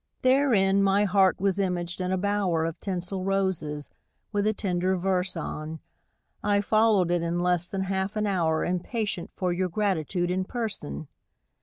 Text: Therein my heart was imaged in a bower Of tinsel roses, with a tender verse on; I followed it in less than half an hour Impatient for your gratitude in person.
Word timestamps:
Therein 0.23 0.81
my 0.81 1.03
heart 1.05 1.39
was 1.39 1.59
imaged 1.59 2.01
in 2.01 2.11
a 2.11 2.17
bower 2.17 2.65
Of 2.65 2.79
tinsel 2.79 3.23
roses, 3.23 3.91
with 4.31 4.47
a 4.47 4.51
tender 4.53 4.97
verse 4.97 5.37
on; 5.37 5.79
I 6.43 6.59
followed 6.61 7.11
it 7.11 7.21
in 7.21 7.39
less 7.39 7.69
than 7.69 7.81
half 7.81 8.15
an 8.15 8.25
hour 8.25 8.65
Impatient 8.65 9.29
for 9.35 9.53
your 9.53 9.69
gratitude 9.69 10.31
in 10.31 10.43
person. 10.43 11.07